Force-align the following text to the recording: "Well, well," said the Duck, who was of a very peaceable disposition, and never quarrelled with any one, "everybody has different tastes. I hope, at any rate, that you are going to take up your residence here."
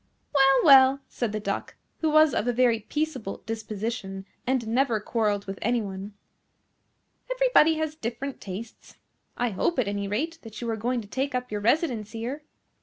"Well, 0.33 0.59
well," 0.63 0.99
said 1.09 1.31
the 1.31 1.39
Duck, 1.39 1.75
who 1.99 2.09
was 2.09 2.33
of 2.33 2.47
a 2.47 2.51
very 2.53 2.79
peaceable 2.79 3.43
disposition, 3.45 4.25
and 4.47 4.67
never 4.67 4.99
quarrelled 4.99 5.45
with 5.45 5.59
any 5.61 5.79
one, 5.79 6.15
"everybody 7.31 7.75
has 7.75 7.93
different 7.93 8.41
tastes. 8.41 8.95
I 9.37 9.51
hope, 9.51 9.77
at 9.77 9.87
any 9.87 10.07
rate, 10.07 10.39
that 10.41 10.59
you 10.59 10.67
are 10.71 10.75
going 10.75 11.01
to 11.01 11.07
take 11.07 11.35
up 11.35 11.51
your 11.51 11.61
residence 11.61 12.13
here." 12.13 12.41